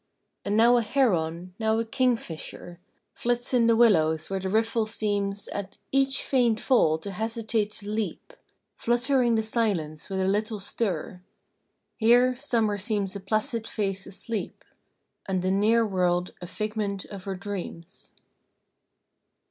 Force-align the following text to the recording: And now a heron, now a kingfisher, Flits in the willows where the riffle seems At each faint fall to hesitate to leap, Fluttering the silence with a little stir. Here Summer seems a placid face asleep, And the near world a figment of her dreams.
And 0.43 0.57
now 0.57 0.77
a 0.77 0.81
heron, 0.81 1.53
now 1.59 1.77
a 1.77 1.85
kingfisher, 1.85 2.79
Flits 3.13 3.53
in 3.53 3.67
the 3.67 3.75
willows 3.75 4.31
where 4.31 4.39
the 4.39 4.49
riffle 4.49 4.87
seems 4.87 5.47
At 5.49 5.77
each 5.91 6.23
faint 6.23 6.59
fall 6.59 6.97
to 6.97 7.11
hesitate 7.11 7.69
to 7.73 7.87
leap, 7.87 8.33
Fluttering 8.75 9.35
the 9.35 9.43
silence 9.43 10.09
with 10.09 10.19
a 10.19 10.27
little 10.27 10.59
stir. 10.59 11.21
Here 11.97 12.35
Summer 12.35 12.79
seems 12.79 13.15
a 13.15 13.19
placid 13.19 13.67
face 13.67 14.07
asleep, 14.07 14.65
And 15.27 15.43
the 15.43 15.51
near 15.51 15.85
world 15.85 16.33
a 16.41 16.47
figment 16.47 17.05
of 17.05 17.25
her 17.25 17.35
dreams. 17.35 18.11